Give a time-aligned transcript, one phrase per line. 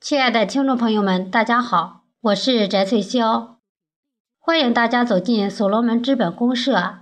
[0.00, 3.56] 亲爱的听众朋友们，大家好，我是翟翠霄，
[4.38, 7.00] 欢迎大家走进所罗门资本公社。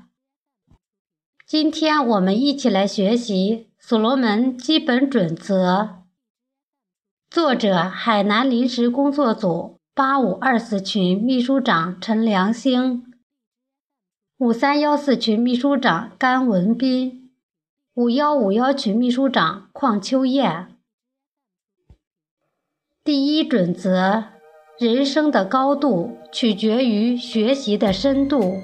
[1.46, 6.04] 今天我们一起来学习所罗门基本准则。
[7.29, 13.12] 作者：海南临时工作组八五二四群秘书长陈良兴，
[14.38, 17.30] 五三幺四群秘书长甘文斌，
[17.92, 20.75] 五幺五幺群秘书长邝秋燕。
[23.07, 24.24] 第一准则：
[24.80, 28.60] 人生的高度取决于学习的深度。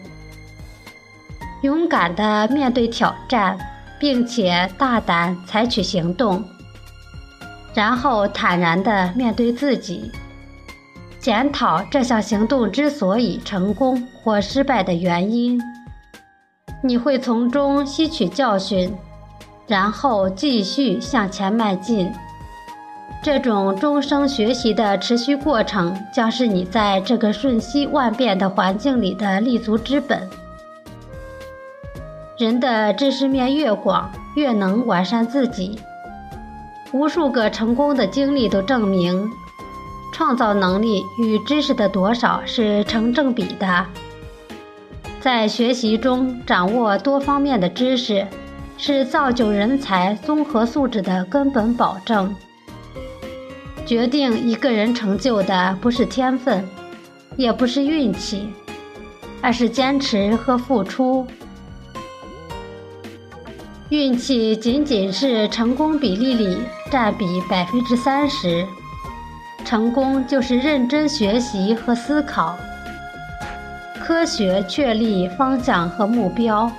[1.62, 3.56] 勇敢地面对挑战，
[4.00, 6.42] 并且大胆采取行动，
[7.72, 10.10] 然后坦然地面对自己，
[11.20, 15.62] 检讨这项行动之所以成功或失败的原因。
[16.82, 18.92] 你会从中吸取教训，
[19.68, 22.12] 然后继续向前迈进。
[23.22, 30.28] 这种终生学习的持续过程，将是你在这个瞬息万变的环境里的立足之本。
[32.36, 35.78] 人的知识面越广，越能完善自己。
[36.90, 39.30] 无数个成功的经历都证明，
[40.12, 43.86] 创造能力与知识的多少是成正比的。
[45.20, 48.26] 在学习中掌握多方面的知识，
[48.76, 52.34] 是造就人才综合素质的根本保证。
[53.92, 56.66] 决定一个人成就的不是天分，
[57.36, 58.48] 也不是运气，
[59.42, 61.26] 而是坚持和付出。
[63.90, 66.56] 运气仅仅是成功比例里
[66.90, 68.66] 占比百分之三十，
[69.62, 72.56] 成功就是认真学习和思考，
[74.02, 76.72] 科学确立方向和目标，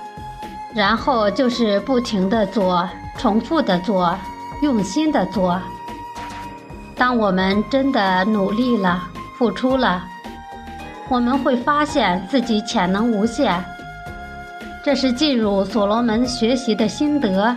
[0.74, 4.18] 然后就是不停的做，重复的做，
[4.62, 5.62] 用心的做。
[6.96, 10.04] 当我们真的努力了、付出了，
[11.08, 13.62] 我们会发现自己潜能无限。
[14.84, 17.56] 这是进入所罗门学习的心得。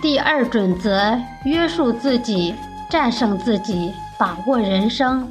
[0.00, 2.54] 第二准则：约束自己，
[2.88, 5.30] 战胜自己，把握人生。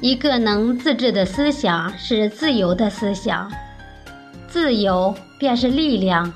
[0.00, 3.50] 一个能自制的思想是自由的思想，
[4.48, 6.32] 自由便是力量。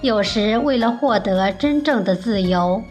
[0.00, 2.82] 有时，为了获得真正的自由，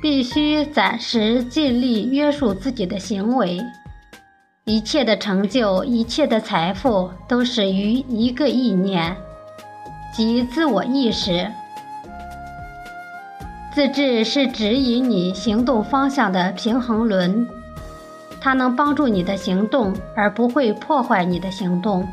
[0.00, 3.60] 必须暂时尽力约束自己的行为。
[4.64, 9.16] 一切的成就，一切的财富，都始于一个意念，
[10.14, 11.50] 即自我意识。
[13.74, 17.48] 自制是指引你行动方向的平衡轮，
[18.40, 22.06] 它能帮助你的行动，而不会破坏你的行动。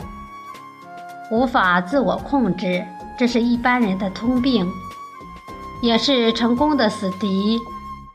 [1.32, 2.86] 无法自我控制，
[3.18, 4.66] 这是一般人的通病，
[5.82, 7.60] 也是成功的死敌。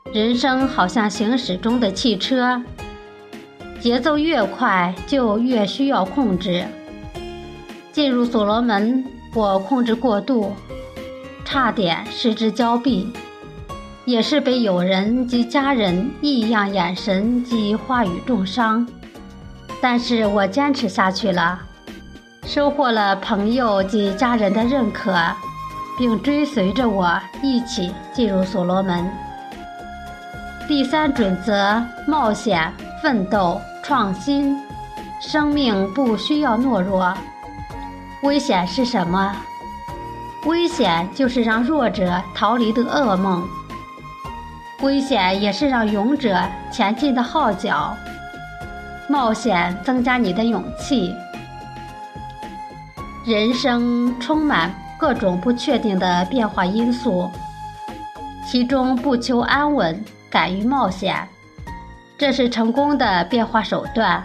[0.05, 2.61] 人生好像行驶中的汽车，
[3.79, 6.65] 节奏越快就越需要控制。
[7.93, 10.53] 进入所罗门，我控制过度，
[11.45, 13.13] 差点失之交臂，
[14.05, 18.85] 也是被友人及家人异样眼神及话语重伤。
[19.81, 21.61] 但是我坚持下去了，
[22.45, 25.15] 收获了朋友及家人的认可，
[25.97, 29.09] 并追随着我一起进入所罗门。
[30.71, 32.73] 第三准则：冒险、
[33.03, 34.57] 奋斗、创新。
[35.19, 37.13] 生命不需要懦弱。
[38.23, 39.35] 危险是什么？
[40.47, 43.45] 危险就是让弱者逃离的噩梦。
[44.83, 47.93] 危险也是让勇者前进的号角。
[49.09, 51.13] 冒险增加你的勇气。
[53.27, 57.29] 人生充满各种不确定的变化因素，
[58.47, 60.01] 其中不求安稳。
[60.31, 61.29] 敢于冒险，
[62.17, 64.25] 这是成功的变化手段。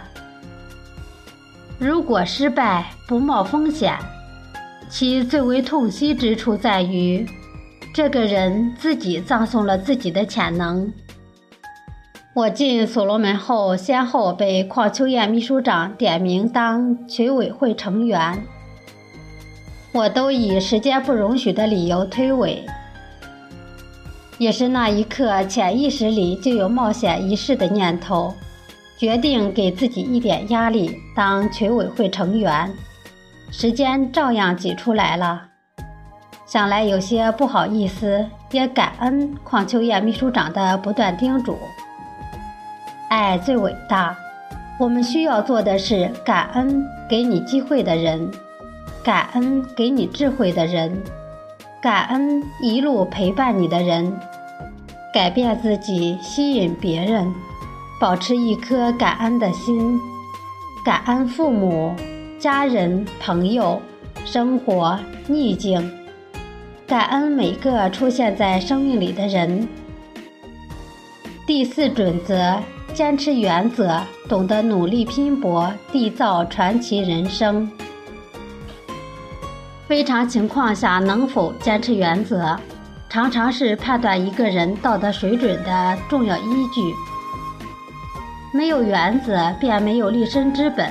[1.78, 3.98] 如果失败，不冒风险，
[4.88, 7.26] 其最为痛惜之处在于，
[7.92, 10.90] 这个人自己葬送了自己的潜能。
[12.34, 18.44] 我进所罗门后，先后被邝秋燕秘书长点名当群委会成员，
[19.92, 22.62] 我都以时间不容许的理由推诿。
[24.38, 28.34] 也是那一刻，潜意识里就有冒险一试的念头，
[28.98, 32.70] 决定给自己一点压力，当群委会成员。
[33.50, 35.48] 时间照样挤出来了，
[36.44, 41.56] 想来有些不好意思，也感恩邝秋燕秘书长的不断叮嘱。
[43.08, 44.14] 爱最伟大，
[44.78, 48.30] 我们需要做的是感恩给你机会的人，
[49.02, 51.02] 感恩给你智慧的人。
[51.82, 54.18] 感恩一路陪伴你的人，
[55.12, 57.32] 改变自己，吸引别人，
[58.00, 60.00] 保持一颗感恩的心，
[60.84, 61.94] 感恩父母、
[62.38, 63.80] 家人、朋友、
[64.24, 65.92] 生活、逆境，
[66.86, 69.68] 感恩每个出现在生命里的人。
[71.46, 72.58] 第四准则：
[72.94, 77.70] 坚持原则，懂得努力拼搏，缔造传奇人生。
[79.86, 82.58] 非常情况下，能否坚持原则，
[83.08, 86.92] 常常是判断一个人道德水准的重要依据。
[88.52, 90.90] 没有原则，便没有立身之本。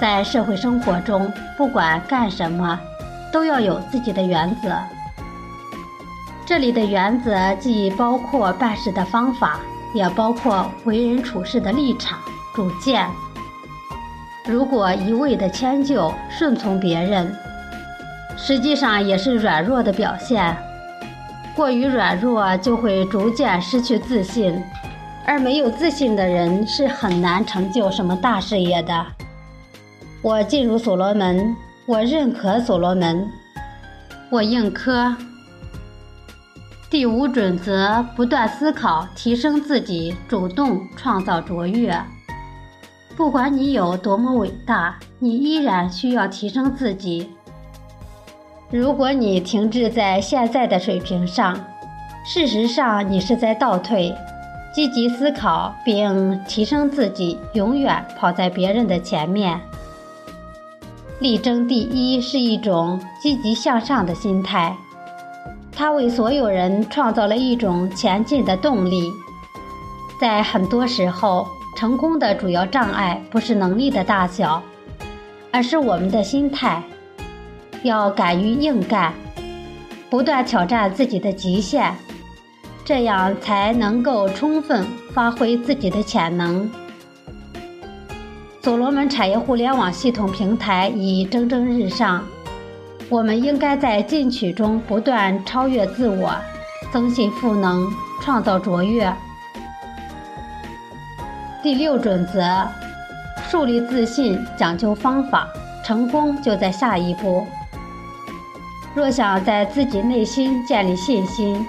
[0.00, 2.78] 在社会生活中，不管干什么，
[3.30, 4.74] 都要有自己的原则。
[6.46, 9.60] 这里的原则既包括办事的方法，
[9.92, 12.18] 也包括为人处事的立场、
[12.54, 13.06] 主见。
[14.46, 17.34] 如果一味的迁就、顺从别人，
[18.36, 20.56] 实际上也是软弱的表现，
[21.54, 24.62] 过于软弱就会逐渐失去自信，
[25.26, 29.06] 而没有自信的人是很难成就什么大事业的。
[30.22, 31.56] 我进入所罗门，
[31.86, 33.28] 我认可所罗门，
[34.30, 35.16] 我应科。
[36.88, 41.96] 第五准则：不断思考，提升自己，主动创造卓越。
[43.16, 47.30] 不管你有多么伟大，你依然需要提升自己。
[48.76, 51.58] 如果你停滞在现在的水平上，
[52.26, 54.14] 事实上你是在倒退。
[54.74, 59.58] 积极思考并提升自己，永远跑在别人的前面。
[61.18, 64.76] 力争第一是一种积极向上的心态，
[65.72, 69.10] 它为所有人创造了一种前进的动力。
[70.20, 74.62] 在很多时候，成功的主要障碍不是能力的大小，
[75.50, 76.82] 而是我们的心态。
[77.82, 79.12] 要敢于硬干，
[80.10, 81.92] 不断挑战自己的极限，
[82.84, 86.70] 这样才能够充分发挥自己的潜能。
[88.62, 92.24] 所罗门产业互联网系统平台已蒸蒸日上，
[93.08, 96.34] 我们应该在进取中不断超越自我，
[96.92, 97.88] 增信赋能，
[98.20, 99.12] 创造卓越。
[101.62, 102.66] 第六准则：
[103.48, 105.48] 树立自信，讲究方法，
[105.84, 107.46] 成功就在下一步。
[108.96, 111.66] 若想在自己内心建立信心，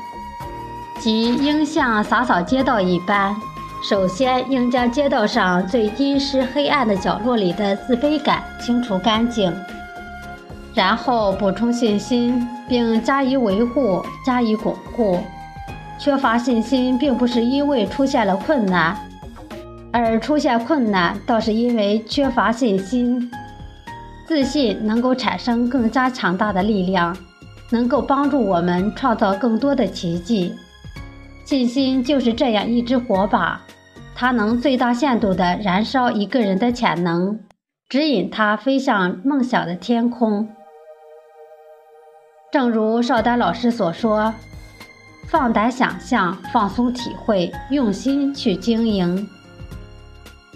[0.97, 3.35] 即应像洒扫街道一般，
[3.83, 9.53] 首先应将街道上最阴湿黑暗的角落里的自卑感清除干净，
[10.73, 15.19] 然后补充信心，并加以维护、加以巩固。
[15.99, 18.95] 缺乏信心，并不是因为出现了困难，
[19.91, 23.29] 而出现困难倒是因为缺乏信心。
[24.27, 27.15] 自信能够产生更加强大的力量，
[27.69, 30.53] 能够帮助我们创造更多的奇迹。
[31.45, 33.61] 信心就是这样一支火把，
[34.13, 37.39] 它能最大限度地燃烧一个人的潜能，
[37.87, 40.49] 指引他飞向梦想的天空。
[42.51, 44.33] 正如邵丹老师所说
[45.29, 49.25] ：“放胆想象，放松体会，用心去经营。”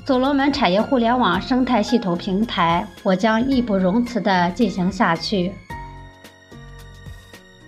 [0.04, 5.54] 所罗门产业互联网生态系统平台，我将义不容辞地进行下去。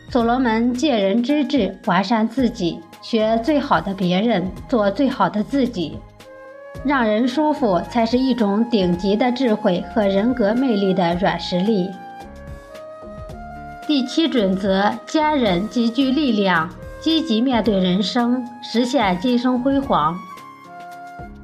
[0.10, 6.00] 所罗门借人之智，完善自己，学最好的别人，做最好的自己，
[6.84, 11.90] 让人舒服，才是一种顶级的智慧和人格魅力的软实力。
[13.88, 20.18] 第七准则：坚韧，极具力量，积极面对人生，实现今生辉煌。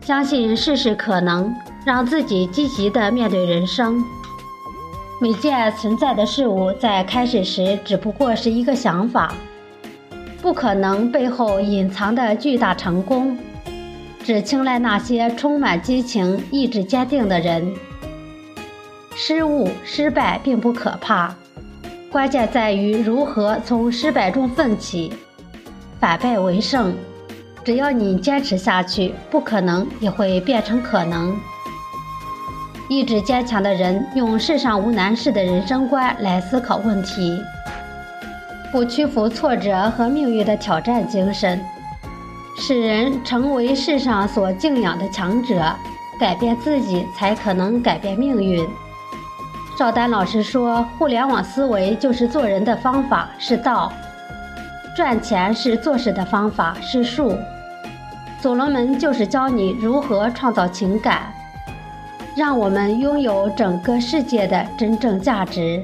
[0.09, 4.03] 相信事事可能，让自己积极地面对人生。
[5.21, 9.31] 每件存在的事物在开始时只不过是一个想法，
[10.41, 13.37] 不可能背后隐藏的巨大成功，
[14.23, 17.71] 只青睐那些充满激情、意志坚定的人。
[19.15, 21.35] 失误、失败并不可怕，
[22.11, 25.13] 关键在于如何从失败中奋起，
[25.99, 26.95] 反败为胜。
[27.69, 31.39] 只要你坚持下去，不可能也会变成可能。
[32.87, 37.39] 意志坚强的人用世上无难事的人生观来思考问题，
[38.71, 41.63] 不屈服挫折和命运的挑战精神，
[42.57, 45.71] 使人成为世上所敬仰的强者。
[46.19, 48.67] 改变自己，才可能改变命运。
[49.77, 53.93] 赵丹老师说：“互联网思维就是做人的方法，是道。”
[54.97, 57.37] 赚钱是做事的方法，是术。
[58.41, 61.33] 所罗门就是教你如何创造情感，
[62.35, 65.83] 让我们拥有整个世界的真正价值。